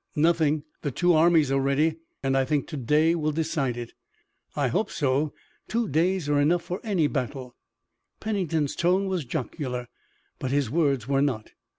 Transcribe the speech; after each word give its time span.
"Nothing. 0.15 0.63
The 0.81 0.89
two 0.89 1.13
armies 1.13 1.51
are 1.51 1.59
ready, 1.61 1.97
and 2.23 2.35
I 2.35 2.43
think 2.43 2.65
to 2.69 2.75
day 2.75 3.13
will 3.13 3.31
decide 3.31 3.77
it." 3.77 3.93
"I 4.55 4.67
hope 4.67 4.89
so. 4.89 5.31
Two 5.67 5.87
days 5.87 6.27
are 6.27 6.41
enough 6.41 6.63
for 6.63 6.81
any 6.83 7.05
battle." 7.05 7.55
Pennington's 8.19 8.75
tone 8.75 9.05
was 9.05 9.25
jocular, 9.25 9.89
but 10.39 10.49
his 10.49 10.71
words 10.71 11.07
were 11.07 11.21
not. 11.21 11.51